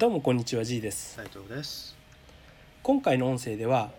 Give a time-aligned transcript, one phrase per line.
[0.00, 1.16] どうもこんにちは G です。
[1.16, 1.94] 斉藤です。
[2.82, 3.90] 今回の音声では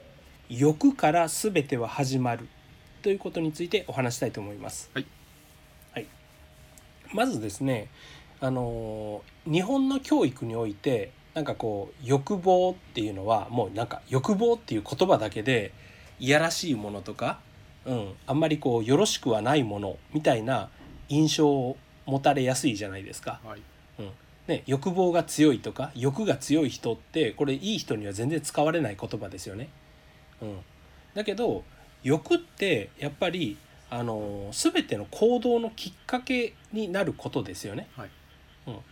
[0.50, 2.48] 欲から全ては始まる。
[3.04, 4.90] ということについてお話したいと思います。
[4.96, 5.06] はい、
[5.94, 6.08] はい、
[7.14, 7.88] まずですね
[8.40, 15.72] あの日本の教育においてなんかこう欲望っていうのはもうなんか欲望っていう言葉だけで
[16.20, 17.42] いやらしいものとか、
[17.86, 20.72] うん、あんまりこうよろしくはないものみたいな
[21.10, 23.40] 印象を持たれやすいじゃないですか。
[23.44, 23.60] はい。
[23.60, 23.71] うん
[24.52, 29.70] ね、欲望が強いとか欲が強い人ってこれいい人には全然使われない言葉ですよね。
[30.42, 30.58] うん、
[31.14, 31.64] だけど
[32.04, 33.58] 欲ってやっぱり
[33.90, 37.88] あの全ての行動のきっかけになることですよね。
[37.96, 38.10] はい。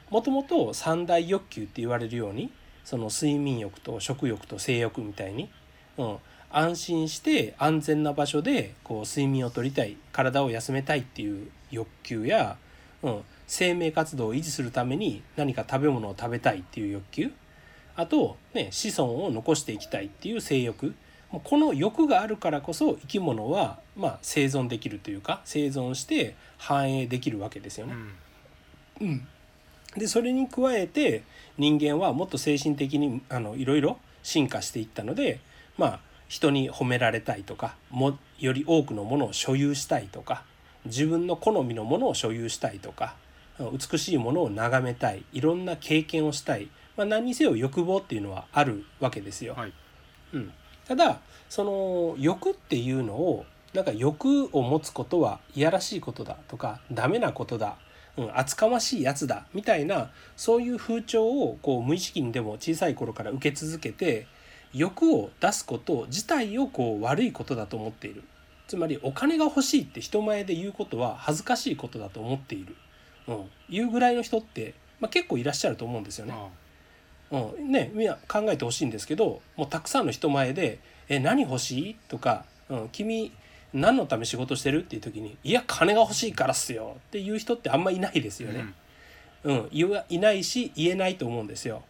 [0.09, 2.51] もともと三大欲求って言われるように
[2.83, 5.49] その睡眠欲と食欲と性欲みたいに、
[5.97, 6.17] うん、
[6.51, 12.57] 安心して安全な場所でこう睡眠をとりたい体を休めたいっていう欲求や、
[13.03, 17.31] うん、生命活動を維持するために何か食べ物を食べたいっていう欲求。
[17.95, 20.93] あと、ね、子孫を残していきたいっていう性欲。
[21.31, 27.95] もうこの欲があるからこそ生き物は、まあ、生存できるというか生存して繁栄できるわけですよね。
[29.01, 29.07] うん。
[29.07, 29.27] うん、
[29.97, 31.23] でそれに加えて
[31.57, 35.39] 人間はもっと精神的にあのいろいろ進化していったので
[35.77, 40.43] まあ人に褒められたいとかもより多くのものを所有したいとか
[40.85, 43.15] 自分の好みのものを所有したいとか
[43.59, 49.55] 美しいものを眺めたいいろんな経験をしたい、まあ、何にせよ欲望っていうのはあるわけですよ。
[49.55, 49.73] はい。
[50.33, 50.51] うん、
[50.87, 57.77] ただその欲っていうのをなんか欲を持つことはいやらしいことだとかダメなことだ、
[58.17, 64.27] うん、厚かましいやつだみたいなそういう風潮をこう無意識にでも小さい頃から受け続けて
[64.73, 68.23] 欲を出すこと自体をこう悪いことだと思っている。
[68.67, 72.75] つまりお金が欲しいって人前で言うことは恥ずかしいことだと思っている、
[73.29, 76.33] うん、いうぐらいの人って、まあ、結構いらっしゃると思うんですよね。
[76.35, 76.47] あ
[77.31, 80.79] うん、ねみんな考えてほしいんですけどもうたくさんの人前で
[81.09, 83.31] 「え何欲しい?」とか、うん「君
[83.71, 88.65] 何のため仕事してる?」っていう時に「いや金が欲しいからっすよ」っていう人ってあんまいないですよね。
[89.43, 91.83] うん、言わいないし言えないと思うんですよ。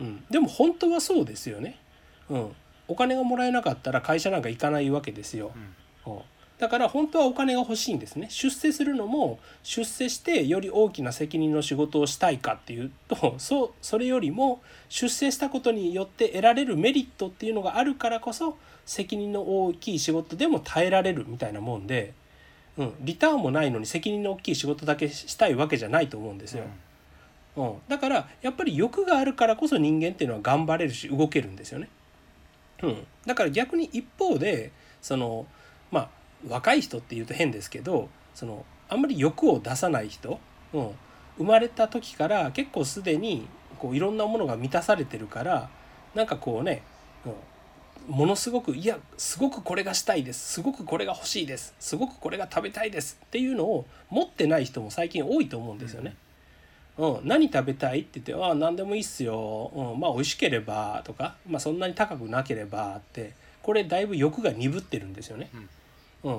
[0.00, 1.76] うん、でも本当はそうですよね。
[2.30, 2.56] うん、
[2.88, 5.52] お金がもらえなかったら会社なんか行かないわけですよ。
[6.06, 6.22] うんうん
[6.64, 22.14] だから本当はお金が欲しいんですね出世するのも出世してより大きな責任の仕事をしたいかっていうとそうそれよりも出世したことによって得られるメリットっていうのがあるからこそ責任の大きい仕事でも耐えられるみたいなもんで、
[22.78, 26.64] うん、リターンもないのに責任の大きい仕事だけしたいわけじゃないと思うんですよ。
[27.56, 31.90] うん、だからやっぱり欲があるからこそ人間っていうのは頑張れるし動けるんですよね。
[32.82, 35.44] うん、だから逆に一方でその
[35.90, 40.38] まあ若い人っていうと変ですけどそのあんまり欲を出さない人、
[40.72, 40.90] うん、
[41.38, 43.46] 生まれた時から結構すでに
[43.78, 45.68] こういろんなものが満たされてるから
[46.14, 46.82] なんかこうね、
[47.26, 56.16] うん、ものすごくいやすごくこれがしたいですすごくこれが欲しいですすごくこれが食べたいですっていうのを持ってない人も最近多いと思うんですよね。
[56.96, 65.50] うん、何食べたいって言って「ああ何でもいいっすよ、うん、まあ美味しければ」とか、まあ、そんなに高くなければってこれだいぶ欲が鈍ってるんですよね。
[65.52, 65.68] うん、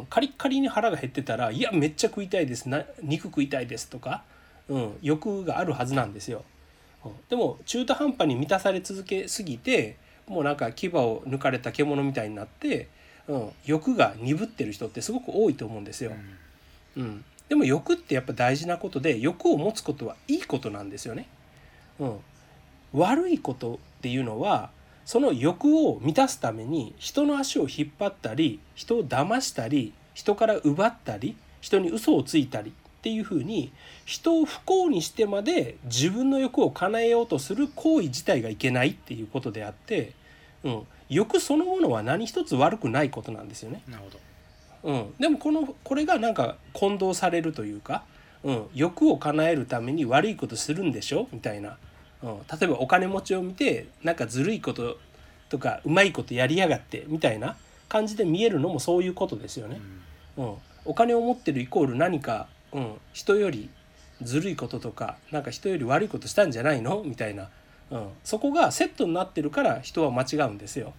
[0.09, 2.68] カリッカリに腹が減ってたら「いやめっちゃ食いたいです。
[2.68, 4.23] な肉食いたいです」とか、
[4.68, 6.44] うん、欲があるはずなんですよ。
[7.06, 9.97] うん、でも中途半端に満たされ続けすぎて
[10.28, 12.88] もうなんか牙を抜かれた獣みたいになって、
[13.28, 16.13] うん、欲が鈍ってる人ってすごく多いと思うんですよ。
[16.97, 21.28] うん、でも欲ってやっぱ大事なことで欲を持つことはいいことなんですよね。
[22.00, 22.19] うん、
[22.94, 24.72] 悪いことっていうのは
[25.05, 33.71] その欲を満たすために人の足を引っ張ったり人を騙したり人から奪ったり人に嘘をついたりっていうふうに
[34.03, 40.13] 人を不幸にしてまで自分の欲を叶えようとする行為自体がいけないっていうことであって、
[40.63, 43.83] うん、欲そのものは何一つ悪くないことなんですよね。
[43.88, 44.19] なるほど。
[44.91, 48.03] うん、でもこのこれがなんか混同されるというか、
[48.44, 51.27] うん、欲を叶えるために悪いことするんでしょ？
[51.31, 51.77] みたいな、
[52.25, 54.98] うん、例えばお金持ちを見てなんかずるいこと
[55.50, 57.56] とかうまいことやりやがってみたいな
[57.88, 59.80] 感じで見えるのもそういうことですよね。
[60.38, 60.54] うん、
[60.86, 63.69] お金を持ってるイコール何か、うん、人より
[64.24, 67.04] ずるいこととかなんか人より悪いことしたんじゃないの？
[67.06, 67.50] みたいな、
[67.92, 70.94] うん、そこがセットになってるから人は間違うんですよ。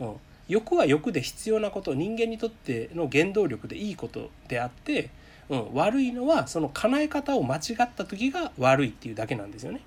[0.00, 0.14] うん、
[0.48, 5.10] 欲は欲で必要なこと人間にとっての原動力でいいことであって、
[5.48, 9.80] うん、悪いのはその叶え方を間違った時が悪いっていうだけなんですよね。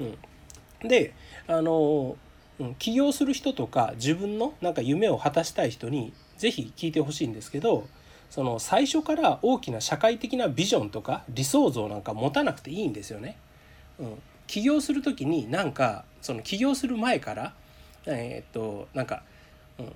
[0.00, 0.04] う
[0.84, 1.14] ん、で
[1.46, 2.16] あの、
[2.58, 7.86] うん、起業する人とか自分のなんか夢を果たしたい人に是非聞いてほしいんですけど
[8.30, 13.36] その最初から大きな社会的なビジョンとか理想像なんか持たなくていいんですよね。
[13.98, 17.54] うん、起業する時になんかその起業する前から
[18.06, 19.22] えー、っとなんか、
[19.78, 19.92] うん、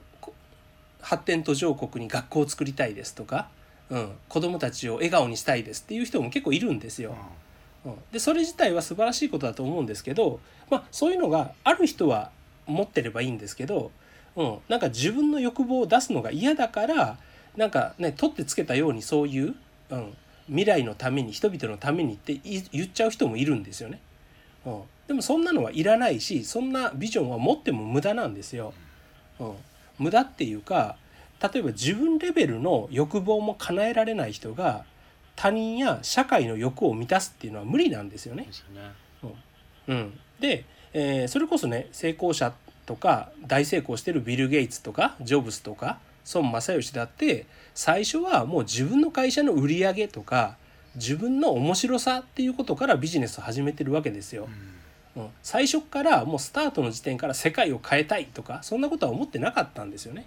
[1.00, 3.48] 発展途上国に学校を作りたいですとか、
[3.90, 7.10] うん、子供たちを笑顔にしたいですっていう人も結構いるんですよ。
[7.10, 7.16] うん、
[8.12, 10.40] でそれ自体は素晴らしいことだと思うんですけど、
[10.70, 12.30] まあ、そういうのがある人は
[12.66, 13.90] 持ってればいいんですけど、
[14.36, 17.18] うん、なんか自分の欲望を出すのが嫌だから
[17.56, 19.54] なんかね取ってつけたようにそういう、
[19.90, 24.00] うん、未来のために人々のためにって言っちゃう人もいるんですよね。
[24.64, 28.72] うん、でもそんなのはいらないしそんなビジョンは持っても無駄なんですよ。
[29.40, 29.52] うん、
[29.98, 30.96] 無駄っていうか
[31.42, 34.84] 例えば自分レベルの欲望も叶えられない人が
[35.36, 38.48] 他人や社会の欲を満たすっていうのは無理なんですよね。
[39.88, 42.52] うん、うん、で、えー、それこそね成功者
[42.86, 45.98] とか大成功してるビル・ゲイツとかジョブズとか
[46.34, 50.56] 孫正義だって最初はもう自分の会社の売り上げとか
[50.94, 54.48] 自分の面白さっていうことからビジネスを始めてるわけですよ。
[55.16, 60.26] うん、最初からもうスタートの時点から世界を変えたいとかそんなことは思ってなかったんですよね。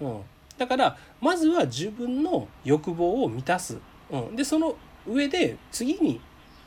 [0.00, 0.20] うん、
[0.58, 3.78] だからまずは自分の欲望を満たす。
[4.10, 6.20] うん、でその上で次に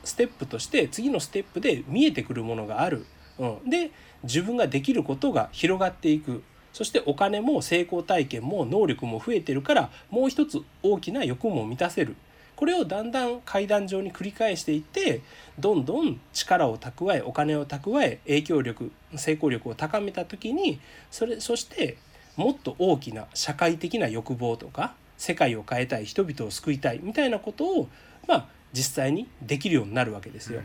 [0.04, 3.06] ステップとして次のステップで見えてくるものがある。
[3.38, 3.90] うん、で
[4.24, 6.42] 自分ができることが広がっていく。
[6.72, 12.14] そしてお金も成功体験も能力も増えてるからもう一つ大きな欲も満たせる
[12.54, 15.22] これをだんだん階段上に繰り返していって
[15.58, 20.80] どんどん力を蓄えお金を蓄え影響力成功力を高めた時に
[21.10, 21.98] それそして
[22.36, 27.88] もっと大きな社会的な欲望とか世界を変えたい人々を救いたいみたいなことを
[28.26, 30.62] まあ実際にできるようになるわけですよ。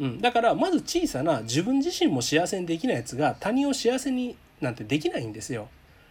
[0.00, 5.68] うん、だからまず小さな自分自身も幸せにできないやつが他人を幸せになんてできないんですよ。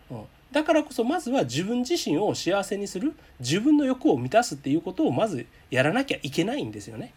[0.10, 7.14] うん、だからこそまずは自分自身を幸せにする自分の欲を満たすっていうことをまずやらなきゃいけないんですよね。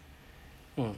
[0.77, 0.97] うん、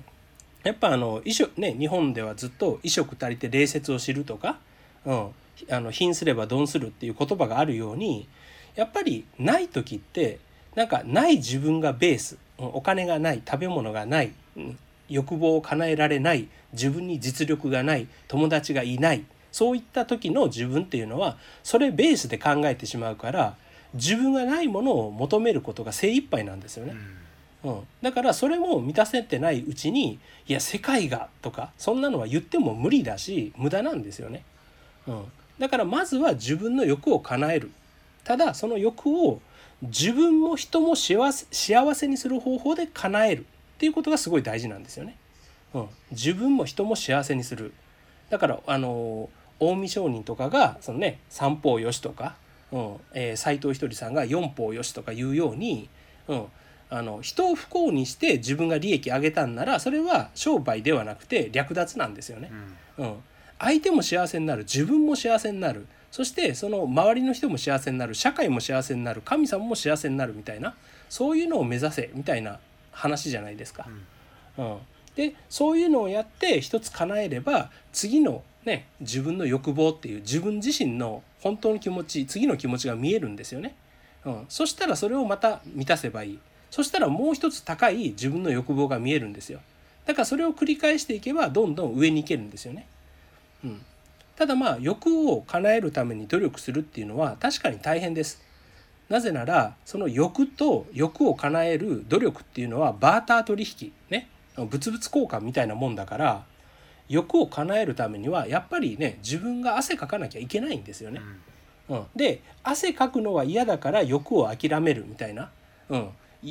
[0.64, 4.58] やっぱあの衣食ね日本ではずっと衣食足りて礼節を知るとか、
[5.04, 5.28] うん、
[5.70, 8.28] あの貧すれば鈍するっていう言葉があるように
[8.78, 10.38] やっぱりない時って
[10.76, 14.78] なんかない自分がベースお金がない食べ物がない、うん、
[15.08, 23.56] 欲望を叶えられない自分に実力がない友達がいないそういった時の自分っていうのはそれベースで考えてしまうから
[23.94, 26.94] 自分がないものを求めることが精一杯なんですよね。
[27.64, 34.44] うん、だからそれも満たせてないうちに「いや世界が」とかそんなのは言っても無理だし無駄なんですよね。
[35.08, 35.24] うん、
[35.58, 37.72] だからまずは自分の欲を叶える。
[38.28, 39.40] ただその欲を
[39.80, 43.44] 自分も人も幸せ幸せにする方法で叶えるっ
[43.78, 45.16] ていうことがすごい大事なんですよね。
[45.72, 47.72] うん、自分も人も幸せにする。
[48.28, 52.36] だからあの近江商人とかがそのね三方よしとか、
[52.70, 55.88] うんえー、藤ひとりさんが四方よしとか言うように、
[56.26, 56.44] うん、
[56.90, 62.52] あの人を不幸にして自分が利益上げたんならそれは商売ではなくて略奪なんですよね。
[62.98, 63.16] うん、うん、
[63.58, 70.74] 相手も幸せになる自分も幸せになるそしてその周りの人も幸せになる社会も幸せになる神様も幸せになるみたいな
[71.08, 72.58] そういうのを目指せみたいな
[72.92, 73.86] 話じゃないですか。
[74.56, 74.78] うん、うん、
[75.14, 83.74] でそういうのをやって一つ叶えれば次のね自分の欲望っていう自分自身の本当の気持ち次の気持ちが見えるんですよね。
[84.24, 86.38] うん、そしたらそれをまた満たせばいい。
[86.70, 89.60] そしたらもう一つ高い自分の欲望が見えるんですよ。
[90.04, 92.86] だからそれを繰り返していけばどんどん上に行けるんですよね。
[93.64, 93.80] うん、
[94.38, 98.40] ただまあ欲を叶えるために努力するっていうのは確かに大変です。
[99.08, 106.44] なぜならその欲と欲を叶える努力っていうのはバーター取引ね物々交換みたいなもんだから
[107.08, 111.20] 欲を叶えるためにはやっぱりね自分が汗かかなきゃいけないんですよね。
[111.88, 115.50] うん、で汗かくのは嫌だから欲を諦めるみたいな、
[115.88, 116.10] うん、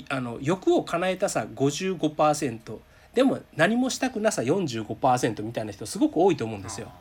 [0.10, 2.80] あの欲を叶えたさ55%
[3.14, 6.92] でも何もしたくなさ45%みたいな人すごく多いと思うんですよ。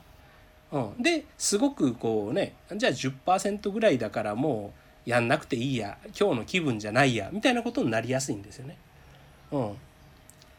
[0.73, 4.73] うん、ですごくこうねじゃあ10%ぐらいだからも
[5.06, 8.76] うやんなくていいや今日の気分じゃないやみたいなことになりやすいんですよね。
[9.52, 9.76] うん、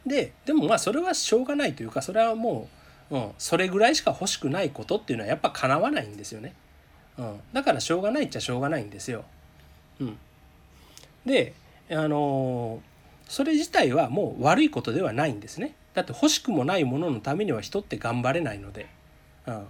[0.05, 2.69] ででもまあそれはしょうがないというかそれはも
[3.11, 6.53] う、うん、それぐらいしか欲しくないことっていうのはやっぱ叶わないんですよね。
[7.17, 9.25] うん、だからしょうがないっちゃしょうがないんですよ。
[9.99, 10.17] うん、
[11.25, 11.53] で
[11.89, 15.75] あのー、それ自体はもう悪いことではないんですね。
[15.93, 18.87] だって欲しくもないもののためには人って頑張れないので。
[19.47, 19.67] うん、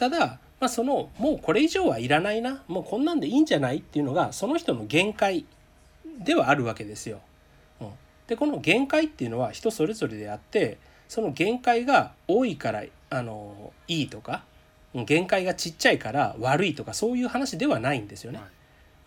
[0.00, 5.44] ただ、まあ、そのもうこれ以上はいらないなもうこんなんでいいんじゃないっていうのがその人の限界
[6.24, 7.20] ではあるわけですよ。
[8.26, 14.42] でこの限界っていうのは人それぞれであってその限界が多いからあのいいとか
[14.94, 18.38] 限界がちっちゃいから悪いとかそういう話ではないんですよね。
[18.38, 18.44] は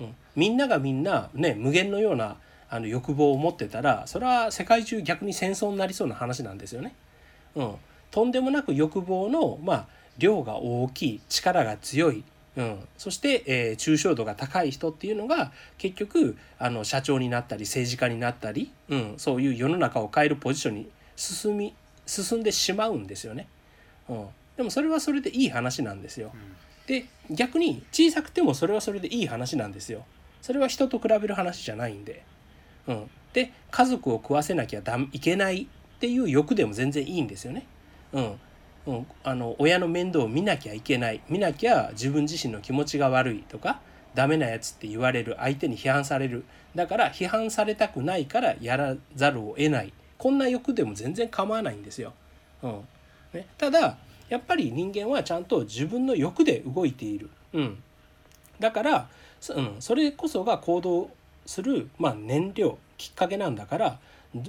[0.01, 2.35] い、うん、みんながみんなね無限のような
[2.69, 6.93] あの欲望を持ってたらそれは世界中逆に戦争になりそうな話なんですよね。
[7.55, 7.75] うん、
[8.11, 12.23] とんでもなく欲望の、まあ、量が大きい力が強い、
[12.55, 21.73] うん、そして、えー抽象度が高い人っていうのが結局あの社長になったり政治家になったり、うん、そういう世の中を変えるポジションに進み
[22.05, 23.47] 進んでしまうんですよね。
[24.09, 24.27] うん、
[24.57, 26.31] でもそれはそれでいい話なんですよ。
[26.85, 30.05] で逆に小さくてもそれはそれでいい話なんですよ。
[30.41, 32.23] それは人と比べる話じゃないんで。
[32.87, 37.65] うん、で家族を食わせなきゃだいけないっていう欲でも全然いいんですよね。
[38.11, 38.39] うん
[38.85, 41.21] うん、あの親の面倒を見なきゃいけない。
[41.29, 43.79] 見なきゃ自分自身の気持ちが悪いとか
[44.13, 45.35] ダメなやつって言われる。
[45.39, 46.43] 相手に批判される。
[46.75, 49.93] だから批判されたくないからやらざるを得ない。
[50.17, 52.13] こんな欲でも全然構わないんですよ。
[52.61, 52.87] うん。
[53.33, 53.97] ね、ただ
[54.29, 57.29] やっぱり人間はちゃんと自分の欲で動いている。
[57.53, 57.83] うん、
[58.59, 59.09] だから、
[59.55, 61.09] うん、それこそが行動
[61.45, 63.99] する、まあ、燃料きっかけなんだから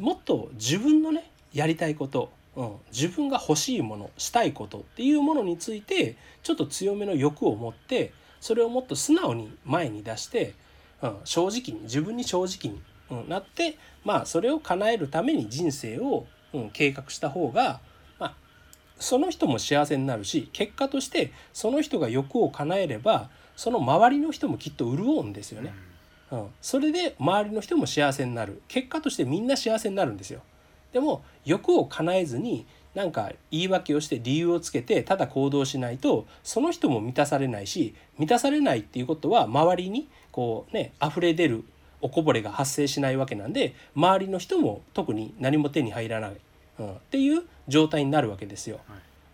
[0.00, 10.54] もっと自分のねやりたいこと、うん、自分が欲しいものしたいことっていうものについてちょっと強めの欲を持ってそれをもっと素直に前に出して、
[11.02, 17.80] うん、正直に自分に正直に、うん、なってまあそれを叶えるために人生を、うん、計画した方が、
[18.18, 18.34] まあ、
[18.98, 25.72] その人も幸せになるし結果としてその人が欲を叶えればその周りの人もきっと潤うんですよね。
[26.30, 28.62] うん、それで周りの人も幸せになる。
[28.66, 30.40] 結果としてみんな幸せになるんですよ
[30.94, 41.64] でも欲を叶えずになんか言い訳をして理由をつけてただ行動しないとその人も満たされないし満たされないっていうことは周りにこうね溢れ出る
[42.00, 46.36] おこぼれが発生しないわけなんで周りの人も特に何も手に入らない、
[46.78, 48.78] うん、っていう状態になるわけですよ。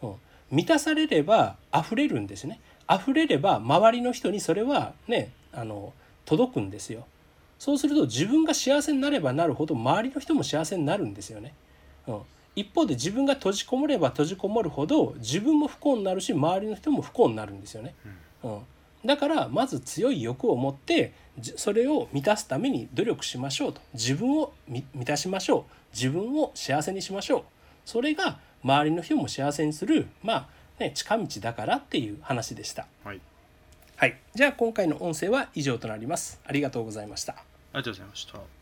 [0.02, 0.14] うん、
[0.50, 2.61] 満たされれば溢れるんですね。
[2.88, 5.93] 溢れれば周りの人にそれはねあの
[6.25, 7.07] 届くんですよ
[7.61, 11.55] そうすると自分が幸せになればなるほど周りの人も幸せになるんですよね、
[12.09, 12.21] うん、
[12.57, 17.95] 一方で自分が閉じこもれば閉じこもるほど自分も不幸になるし周りの人も不幸になるんですよね、
[18.43, 18.61] うん、
[19.05, 23.81] だからまず強い欲を持ってじそれを満たすために努力しましょうと。
[23.95, 25.64] 自分をみ満たしましょう。
[25.95, 27.43] 自分を幸せにしましょう。
[27.85, 30.49] それが周りの人も幸せにするまあ
[30.79, 32.87] ね近道だからっていう話でした。
[33.05, 33.21] はい。
[33.97, 34.19] はい。
[34.35, 36.40] じゃあ今回の音声は以上となります。
[36.45, 38.60] ありがとうございましたありがとうございました。